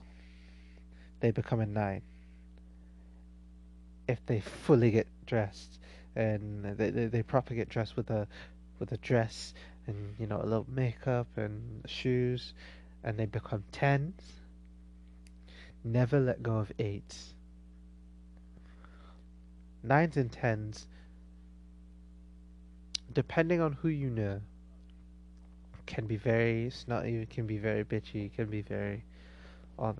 they 1.20 1.32
become 1.32 1.60
a 1.60 1.66
nine 1.66 2.04
if 4.08 4.24
they 4.26 4.40
fully 4.40 4.92
get 4.92 5.08
dressed 5.26 5.80
and 6.16 6.78
they, 6.78 6.90
they, 6.90 7.06
they 7.08 7.24
properly 7.24 7.58
get 7.58 7.70
dressed 7.70 7.96
with 7.96 8.10
a 8.10 8.28
with 8.80 8.92
a 8.92 8.98
dress 8.98 9.54
and 9.88 10.16
you 10.20 10.28
know 10.28 10.42
a 10.42 10.44
little 10.44 10.66
makeup 10.70 11.28
and 11.38 11.84
shoes 11.88 12.54
and 13.04 13.18
they 13.18 13.26
become 13.26 13.64
tens. 13.72 14.22
Never 15.84 16.20
let 16.20 16.42
go 16.42 16.58
of 16.58 16.72
eights. 16.80 17.34
Nines 19.84 20.18
and 20.18 20.32
tens 20.32 20.88
depending 23.14 23.62
on 23.62 23.74
who 23.74 23.88
you 23.88 24.10
know 24.10 24.42
can 25.86 26.08
be 26.08 26.18
very 26.18 26.70
snotty 26.72 27.26
can 27.28 27.46
be 27.46 27.58
very 27.58 27.84
bitchy 27.84 28.34
can 28.36 28.48
be 28.48 28.62
very 28.62 29.04
on 29.78 29.96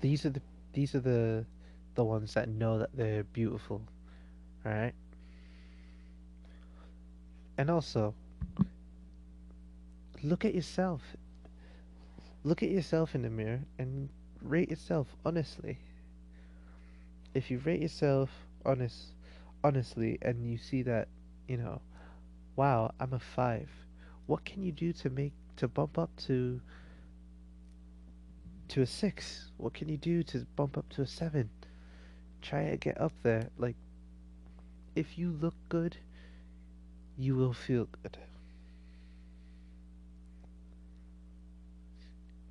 these 0.00 0.26
are 0.26 0.30
the 0.30 0.42
these 0.72 0.94
are 0.94 1.00
the 1.00 1.44
the 1.94 2.04
ones 2.04 2.34
that 2.34 2.48
know 2.48 2.78
that 2.78 2.90
they're 2.94 3.24
beautiful, 3.24 3.82
right? 4.64 4.92
And 7.58 7.70
also, 7.70 8.14
look 10.22 10.46
at 10.46 10.54
yourself. 10.54 11.02
Look 12.44 12.62
at 12.62 12.70
yourself 12.70 13.14
in 13.14 13.22
the 13.22 13.28
mirror 13.28 13.60
and 13.78 14.08
rate 14.40 14.70
yourself 14.70 15.08
honestly. 15.26 15.78
If 17.34 17.50
you 17.50 17.58
rate 17.58 17.82
yourself 17.82 18.30
honest, 18.64 19.12
honestly, 19.62 20.18
and 20.22 20.50
you 20.50 20.56
see 20.56 20.82
that, 20.82 21.08
you 21.46 21.58
know, 21.58 21.82
wow, 22.56 22.92
I'm 22.98 23.12
a 23.12 23.18
five. 23.18 23.68
What 24.26 24.46
can 24.46 24.62
you 24.62 24.72
do 24.72 24.94
to 24.94 25.10
make 25.10 25.32
to 25.56 25.68
bump 25.68 25.98
up 25.98 26.10
to 26.28 26.60
to 28.68 28.82
a 28.82 28.86
six? 28.86 29.50
What 29.58 29.74
can 29.74 29.90
you 29.90 29.98
do 29.98 30.22
to 30.22 30.46
bump 30.56 30.78
up 30.78 30.88
to 30.90 31.02
a 31.02 31.06
seven? 31.06 31.50
try 32.42 32.70
to 32.70 32.76
get 32.76 33.00
up 33.00 33.12
there. 33.22 33.48
Like, 33.58 33.76
if 34.94 35.18
you 35.18 35.36
look 35.40 35.54
good, 35.68 35.96
you 37.18 37.34
will 37.34 37.52
feel 37.52 37.88
good. 38.02 38.16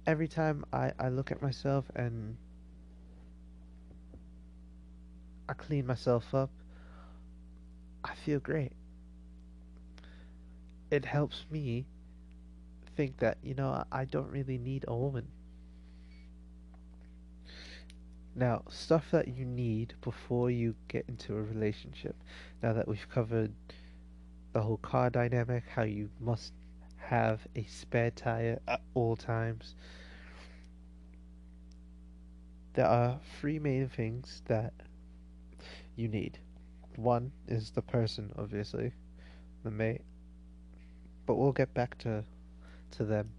Every 0.05 0.27
time 0.27 0.65
I, 0.73 0.91
I 0.99 1.09
look 1.09 1.31
at 1.31 1.41
myself 1.41 1.85
and 1.95 2.35
I 5.49 5.53
clean 5.53 5.87
myself 5.87 6.33
up, 6.33 6.49
I 8.03 8.13
feel 8.25 8.39
great. 8.39 8.73
It 10.91 11.05
helps 11.05 11.45
me 11.49 11.85
think 12.95 13.17
that, 13.19 13.37
you 13.43 13.53
know, 13.53 13.83
I 13.91 14.05
don't 14.05 14.29
really 14.31 14.57
need 14.57 14.85
a 14.87 14.95
woman. 14.95 15.27
Now, 18.35 18.63
stuff 18.69 19.05
that 19.11 19.27
you 19.27 19.45
need 19.45 19.95
before 20.01 20.51
you 20.51 20.75
get 20.87 21.05
into 21.07 21.35
a 21.35 21.41
relationship. 21.41 22.15
Now 22.61 22.73
that 22.73 22.87
we've 22.87 23.07
covered 23.09 23.51
the 24.53 24.61
whole 24.61 24.77
car 24.77 25.09
dynamic, 25.09 25.63
how 25.73 25.83
you 25.83 26.09
must 26.19 26.53
have 26.97 27.45
a 27.55 27.63
spare 27.65 28.11
tire 28.11 28.59
at 28.67 28.81
all 28.93 29.15
times. 29.15 29.75
There 32.73 32.85
are 32.85 33.19
three 33.39 33.59
main 33.59 33.89
things 33.89 34.41
that 34.45 34.73
you 35.95 36.07
need. 36.07 36.39
One 36.95 37.31
is 37.47 37.71
the 37.71 37.81
person, 37.81 38.31
obviously, 38.37 38.91
the 39.63 39.71
mate, 39.71 40.01
but 41.25 41.35
we'll 41.35 41.51
get 41.51 41.73
back 41.73 41.97
to 41.99 42.23
to 42.91 43.03
them. 43.03 43.29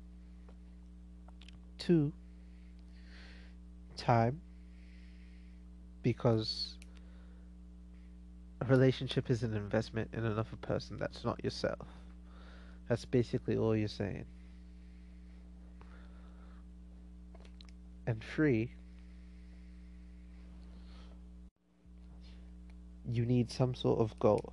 Two, 1.78 2.12
time 3.96 4.40
because 6.02 6.77
a 8.60 8.64
relationship 8.64 9.30
is 9.30 9.42
an 9.42 9.54
investment 9.54 10.10
in 10.12 10.24
another 10.24 10.56
person 10.60 10.98
that's 10.98 11.24
not 11.24 11.42
yourself. 11.44 11.86
That's 12.88 13.04
basically 13.04 13.56
all 13.56 13.76
you're 13.76 13.88
saying. 13.88 14.24
And 18.06 18.22
free, 18.24 18.70
you 23.10 23.26
need 23.26 23.50
some 23.50 23.74
sort 23.74 24.00
of 24.00 24.18
goal. 24.18 24.52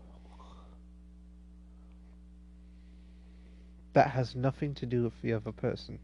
That 3.93 4.09
has 4.09 4.35
nothing 4.35 4.73
to 4.75 4.85
do 4.85 5.03
with 5.03 5.21
the 5.21 5.33
other 5.33 5.53
person. 5.53 5.99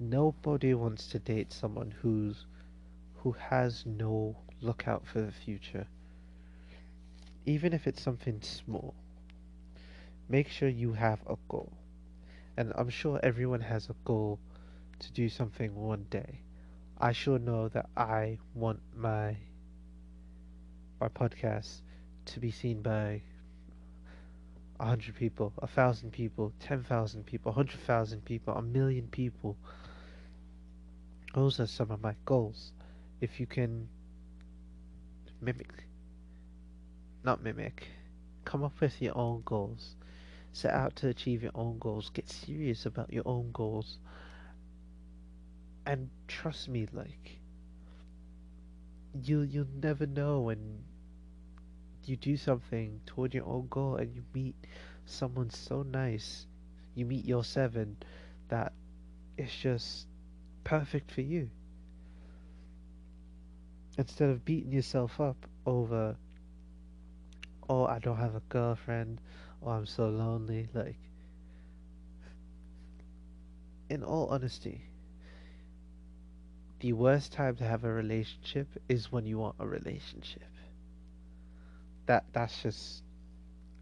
Nobody 0.00 0.74
wants 0.74 1.06
to 1.08 1.18
date 1.18 1.52
someone 1.52 1.94
who's 2.02 2.46
who 3.24 3.32
has 3.32 3.86
no 3.86 4.36
lookout 4.60 5.06
for 5.06 5.22
the 5.22 5.32
future. 5.32 5.86
Even 7.46 7.72
if 7.72 7.86
it's 7.86 8.02
something 8.02 8.38
small. 8.42 8.94
Make 10.28 10.50
sure 10.50 10.68
you 10.68 10.92
have 10.92 11.20
a 11.26 11.36
goal. 11.48 11.72
And 12.58 12.74
I'm 12.76 12.90
sure 12.90 13.18
everyone 13.22 13.62
has 13.62 13.88
a 13.88 13.94
goal 14.04 14.38
to 14.98 15.10
do 15.12 15.30
something 15.30 15.74
one 15.74 16.04
day. 16.10 16.40
I 16.98 17.12
sure 17.12 17.38
know 17.38 17.68
that 17.68 17.88
I 17.96 18.38
want 18.54 18.80
my 18.94 19.36
my 21.00 21.08
podcast 21.08 21.80
to 22.26 22.40
be 22.40 22.50
seen 22.50 22.82
by 22.82 23.22
a 24.78 24.84
hundred 24.84 25.16
people, 25.16 25.54
a 25.62 25.66
thousand 25.66 26.12
people, 26.12 26.52
ten 26.60 26.84
thousand 26.84 27.24
people, 27.24 27.52
a 27.52 27.54
hundred 27.54 27.80
thousand 27.80 28.22
people, 28.26 28.54
a 28.54 28.62
million 28.62 29.08
people. 29.08 29.56
Those 31.34 31.58
are 31.58 31.66
some 31.66 31.90
of 31.90 32.02
my 32.02 32.16
goals. 32.26 32.72
If 33.24 33.40
you 33.40 33.46
can 33.46 33.88
mimic, 35.40 35.72
not 37.22 37.42
mimic, 37.42 37.88
come 38.44 38.62
up 38.62 38.78
with 38.82 39.00
your 39.00 39.16
own 39.16 39.40
goals. 39.46 39.96
Set 40.52 40.74
out 40.74 40.94
to 40.96 41.08
achieve 41.08 41.42
your 41.42 41.52
own 41.54 41.78
goals. 41.78 42.10
Get 42.10 42.28
serious 42.28 42.84
about 42.84 43.10
your 43.10 43.22
own 43.24 43.50
goals. 43.50 43.96
And 45.86 46.10
trust 46.28 46.68
me, 46.68 46.86
like, 46.92 47.38
you 49.14 49.40
you'll 49.40 49.72
never 49.82 50.06
know 50.06 50.40
when 50.42 50.84
you 52.04 52.16
do 52.16 52.36
something 52.36 53.00
toward 53.06 53.32
your 53.32 53.46
own 53.46 53.68
goal 53.70 53.96
and 53.96 54.14
you 54.14 54.22
meet 54.34 54.54
someone 55.06 55.48
so 55.48 55.82
nice. 55.82 56.46
You 56.94 57.06
meet 57.06 57.24
your 57.24 57.42
seven 57.42 57.96
that 58.48 58.74
it's 59.38 59.56
just 59.56 60.08
perfect 60.62 61.10
for 61.10 61.22
you. 61.22 61.48
Instead 63.96 64.30
of 64.30 64.44
beating 64.44 64.72
yourself 64.72 65.20
up 65.20 65.36
over, 65.66 66.16
oh, 67.68 67.86
I 67.86 67.98
don't 67.98 68.16
have 68.16 68.34
a 68.34 68.42
girlfriend, 68.48 69.20
or 69.60 69.74
I'm 69.74 69.86
so 69.86 70.08
lonely, 70.08 70.68
like, 70.74 70.96
in 73.88 74.02
all 74.02 74.26
honesty, 74.30 74.82
the 76.80 76.92
worst 76.92 77.32
time 77.32 77.56
to 77.56 77.64
have 77.64 77.84
a 77.84 77.92
relationship 77.92 78.66
is 78.88 79.12
when 79.12 79.24
you 79.24 79.38
want 79.38 79.54
a 79.58 79.66
relationship. 79.66 80.42
That 82.06 82.24
that's 82.32 82.62
just 82.62 83.02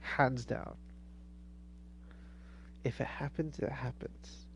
hands 0.00 0.44
down. 0.44 0.76
If 2.84 3.00
it 3.00 3.06
happens, 3.06 3.58
it 3.58 3.70
happens. 3.70 4.46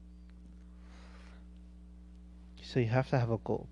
So 2.62 2.80
you 2.80 2.86
have 2.86 3.08
to 3.10 3.18
have 3.18 3.30
a 3.30 3.38
goal. 3.38 3.68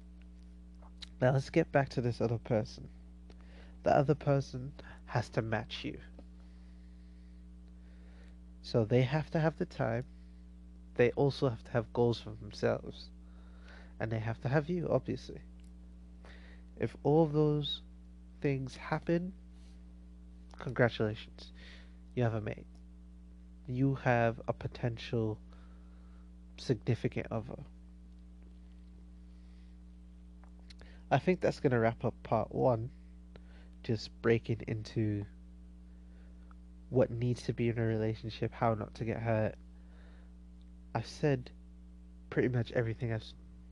Now 1.24 1.32
let's 1.32 1.48
get 1.48 1.72
back 1.72 1.88
to 1.88 2.02
this 2.02 2.20
other 2.20 2.36
person. 2.36 2.86
The 3.82 3.96
other 3.96 4.14
person 4.14 4.72
has 5.06 5.30
to 5.30 5.40
match 5.40 5.82
you. 5.82 5.96
So 8.60 8.84
they 8.84 9.00
have 9.00 9.30
to 9.30 9.40
have 9.40 9.56
the 9.56 9.64
time. 9.64 10.04
They 10.96 11.12
also 11.12 11.48
have 11.48 11.64
to 11.64 11.70
have 11.70 11.90
goals 11.94 12.20
for 12.20 12.32
themselves. 12.42 13.08
And 13.98 14.12
they 14.12 14.18
have 14.18 14.38
to 14.42 14.48
have 14.50 14.68
you, 14.68 14.86
obviously. 14.90 15.40
If 16.78 16.94
all 17.04 17.24
those 17.24 17.80
things 18.42 18.76
happen, 18.76 19.32
congratulations. 20.58 21.52
You 22.14 22.24
have 22.24 22.34
a 22.34 22.42
mate. 22.42 22.66
You 23.66 23.94
have 23.94 24.42
a 24.46 24.52
potential 24.52 25.38
significant 26.58 27.28
other. 27.30 27.64
I 31.14 31.18
think 31.20 31.40
that's 31.40 31.60
going 31.60 31.70
to 31.70 31.78
wrap 31.78 32.04
up 32.04 32.14
part 32.24 32.52
one. 32.52 32.90
Just 33.84 34.10
breaking 34.20 34.62
into 34.66 35.24
what 36.90 37.08
needs 37.08 37.42
to 37.42 37.52
be 37.52 37.68
in 37.68 37.78
a 37.78 37.86
relationship, 37.86 38.52
how 38.52 38.74
not 38.74 38.96
to 38.96 39.04
get 39.04 39.18
hurt. 39.18 39.54
I've 40.92 41.06
said 41.06 41.52
pretty 42.30 42.48
much 42.48 42.72
everything 42.72 43.12
I've 43.12 43.22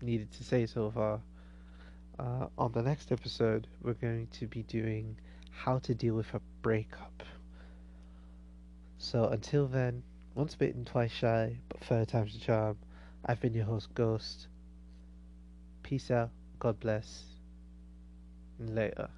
needed 0.01 0.31
to 0.35 0.45
say 0.45 0.67
so 0.67 0.93
far. 0.93 1.21
Uh, 2.17 2.47
on 2.57 2.71
the 2.71 2.83
next 2.83 3.11
episode, 3.11 3.67
we're 3.83 3.95
going 3.95 4.29
to 4.39 4.47
be 4.47 4.63
doing 4.63 5.17
how 5.51 5.81
to 5.81 5.97
deal 5.97 6.15
with 6.15 6.33
a 6.35 6.41
breakup. 6.63 7.25
So 8.99 9.25
until 9.25 9.67
then, 9.67 10.05
once 10.37 10.55
bitten, 10.55 10.85
twice 10.85 11.11
shy, 11.11 11.57
but 11.69 11.81
third 11.81 12.07
time's 12.07 12.35
the 12.35 12.39
charm. 12.39 12.77
I've 13.27 13.41
been 13.41 13.53
your 13.53 13.65
host, 13.65 13.93
Ghost. 13.95 14.47
Peace 15.83 16.09
out. 16.13 16.31
God 16.61 16.79
bless. 16.79 17.32
And 18.63 18.77
later. 18.77 19.09